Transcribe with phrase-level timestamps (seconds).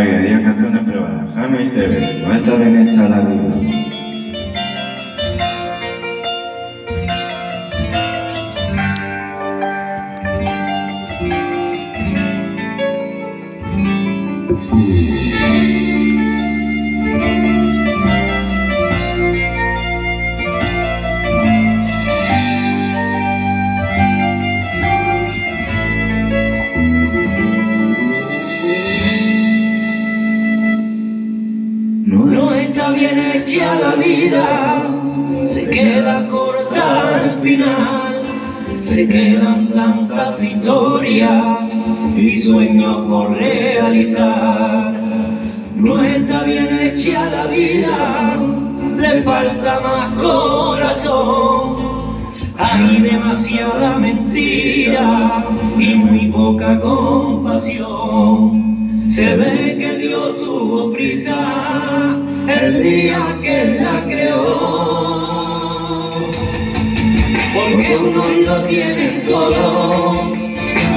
[0.00, 1.30] Javier, día canciones privadas.
[1.34, 3.20] Jaime TV, no está bien hecha la
[32.92, 34.86] bien hecha la vida,
[35.46, 38.22] se queda corta al final,
[38.84, 41.76] se quedan tantas historias
[42.16, 45.00] y sueños por realizar.
[45.76, 48.38] No está bien hecha la vida,
[48.96, 51.76] le falta más corazón.
[52.58, 55.46] Hay demasiada mentira
[55.78, 58.60] y muy poca compasión.
[59.10, 61.39] Se ve que Dios tuvo prisa
[62.50, 65.60] el día que la creó.
[67.54, 70.32] Porque unos lo tienen todo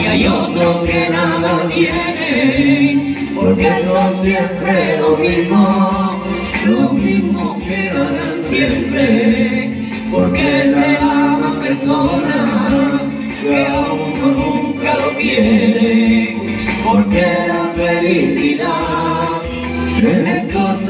[0.00, 3.32] y hay otros que nada tienen.
[3.34, 6.22] Porque son siempre lo mismo,
[6.66, 9.72] lo mismo que ganan siempre.
[10.10, 13.02] Porque se aman personas
[13.42, 16.46] que a uno nunca lo quieren.
[16.84, 19.31] Porque la felicidad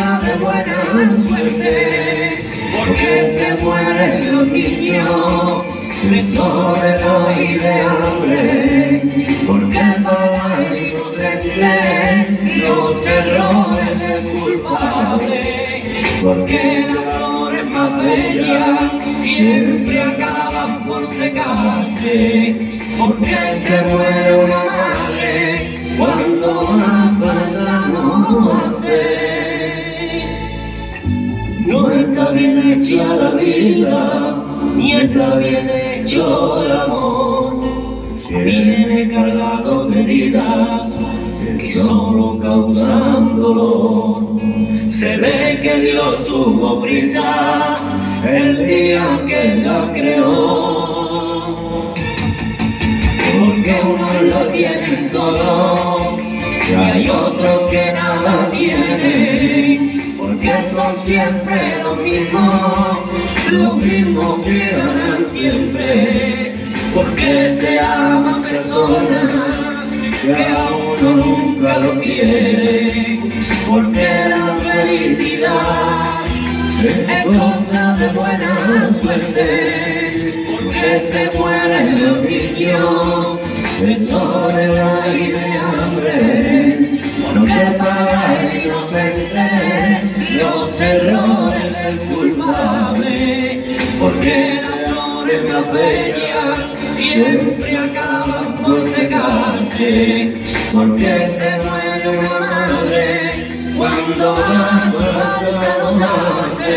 [0.00, 0.78] es de buena
[1.28, 2.44] suerte.
[2.76, 5.64] Porque se mueren los niños
[6.10, 9.02] de soledad y de hambre.
[9.46, 11.68] Porque para la inocente
[12.56, 15.84] los errores del culpable.
[16.22, 22.56] Porque las flores más bellas siempre acaban por secarse.
[22.98, 24.29] Porque se muere
[32.90, 37.60] hecha la vida, ni está bien hecho el amor.
[38.28, 40.98] Viene cargado de heridas
[41.58, 44.36] que solo causan dolor.
[44.90, 47.78] Se ve que Dios tuvo prisa
[48.28, 51.92] el día que la creó.
[53.32, 56.18] Porque unos lo tienen todo
[56.70, 59.89] y hay otros que nada tienen.
[60.40, 63.06] Porque son siempre lo mismo,
[63.50, 66.54] lo mismo que ganan siempre.
[66.94, 69.90] Porque se aman personas
[70.22, 73.30] que a uno nunca lo quieren.
[73.68, 76.24] Porque la felicidad
[76.84, 80.46] es cosa de buena suerte.
[80.50, 83.38] Porque se mueren los niños
[83.78, 87.00] de soledad y de hambre.
[87.34, 88.70] Porque para el
[96.90, 100.34] siempre acaban por secarse.
[100.72, 103.02] Porque se muere una madre
[103.76, 106.76] cuando más falta nos hace.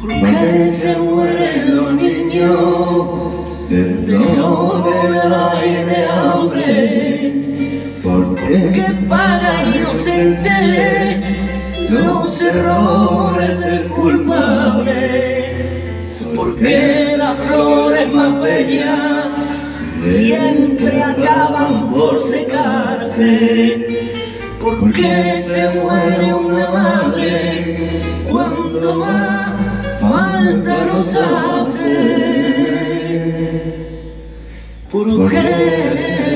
[0.00, 5.07] Porque se mueren los niños de soledad
[16.58, 19.28] Porque las flores más bellas
[20.00, 23.86] siempre acaban por secarse.
[24.60, 29.52] Porque se muere una madre cuando más
[30.00, 31.94] falta nos hace.
[34.90, 36.27] Porque